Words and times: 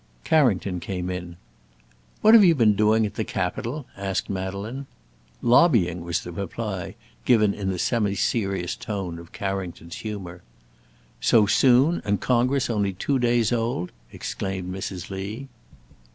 Carrington 0.23 0.79
came 0.79 1.11
in. 1.11 1.37
"What 2.21 2.33
have 2.33 2.43
you 2.43 2.55
been 2.55 2.73
doing 2.75 3.05
at 3.05 3.13
the 3.13 3.23
Capitol?" 3.23 3.85
asked 3.95 4.31
Madeleine. 4.31 4.87
"Lobbying!" 5.43 6.01
was 6.03 6.21
the 6.23 6.31
reply, 6.31 6.95
given 7.23 7.53
in 7.53 7.69
the 7.69 7.77
semi 7.77 8.15
serious 8.15 8.75
tone 8.75 9.19
of 9.19 9.31
Carrington's 9.31 9.97
humour. 9.97 10.41
"So 11.19 11.45
soon, 11.45 12.01
and 12.03 12.19
Congress 12.19 12.67
only 12.67 12.93
two 12.93 13.19
days 13.19 13.51
old?" 13.51 13.91
exclaimed 14.11 14.73
Mrs. 14.73 15.11
Lee. 15.11 15.49